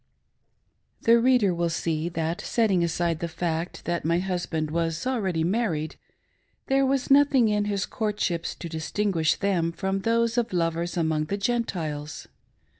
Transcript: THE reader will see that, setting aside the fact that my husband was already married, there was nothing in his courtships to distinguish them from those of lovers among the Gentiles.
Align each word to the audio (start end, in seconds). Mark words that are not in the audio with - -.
THE 1.03 1.19
reader 1.19 1.53
will 1.53 1.69
see 1.69 2.09
that, 2.09 2.41
setting 2.41 2.83
aside 2.83 3.19
the 3.19 3.27
fact 3.27 3.85
that 3.85 4.03
my 4.03 4.17
husband 4.17 4.71
was 4.71 5.05
already 5.05 5.43
married, 5.43 5.95
there 6.65 6.87
was 6.87 7.11
nothing 7.11 7.49
in 7.49 7.65
his 7.65 7.85
courtships 7.85 8.55
to 8.55 8.67
distinguish 8.67 9.35
them 9.35 9.71
from 9.71 9.99
those 9.99 10.39
of 10.39 10.53
lovers 10.53 10.97
among 10.97 11.25
the 11.25 11.37
Gentiles. 11.37 12.27